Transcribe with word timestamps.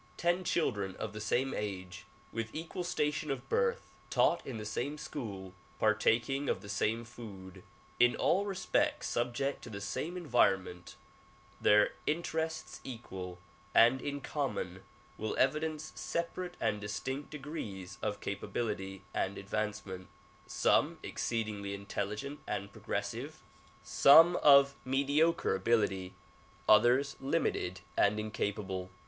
Ten 0.17 0.43
children 0.43 0.95
of 0.95 1.13
the 1.13 1.21
same 1.21 1.53
age, 1.55 2.05
with 2.33 2.49
equal 2.53 2.83
station 2.83 3.29
of 3.29 3.47
birth, 3.49 3.83
taught 4.09 4.43
in 4.47 4.57
the 4.57 4.65
same 4.65 4.97
school, 4.97 5.53
partaking 5.77 6.49
of 6.49 6.61
the 6.63 6.69
same 6.69 7.05
food, 7.05 7.61
in 7.99 8.15
all 8.15 8.43
respects 8.45 9.07
.subject 9.07 9.61
to 9.63 9.69
the 9.69 9.79
same 9.79 10.17
environment, 10.17 10.95
their 11.61 11.93
interests 12.07 12.81
equal 12.83 13.37
and 13.75 14.01
in 14.01 14.21
com 14.21 14.55
mon, 14.55 14.81
will 15.19 15.37
evidence 15.37 15.91
separate 15.93 16.57
and 16.59 16.81
distinct 16.81 17.29
degrees 17.29 17.99
of 18.01 18.21
capability 18.21 19.03
and 19.13 19.37
advancement; 19.37 20.07
some 20.47 20.97
exceedingly 21.03 21.75
intelligent 21.75 22.39
and 22.47 22.71
progressive, 22.71 23.39
some 23.83 24.29
82 24.29 24.33
THE 24.33 24.41
PROMULGATION 24.41 24.49
OF 24.49 24.57
UNIVERSAL 24.57 24.79
PEACE 24.81 24.81
of 24.81 24.87
mediocre 24.91 25.55
ability, 25.55 26.13
others 26.67 27.15
limited 27.19 27.81
and 27.95 28.19
incapable. 28.19 28.89